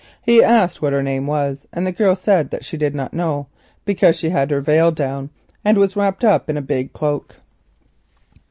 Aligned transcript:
He 0.23 0.41
asked 0.43 0.81
what 0.81 0.93
her 0.93 1.03
name 1.03 1.27
was, 1.27 1.67
and 1.71 1.85
the 1.85 1.91
girl 1.91 2.15
said 2.15 2.49
that 2.49 2.65
she 2.65 2.75
did 2.75 2.95
not 2.95 3.13
know, 3.13 3.45
because 3.85 4.15
she 4.17 4.29
had 4.29 4.49
her 4.49 4.59
veil 4.59 4.89
down 4.89 5.29
and 5.63 5.77
was 5.77 5.95
wrapped 5.95 6.23
up 6.23 6.49
in 6.49 6.57
a 6.57 6.61
big 6.63 6.91
cloak. 6.91 7.35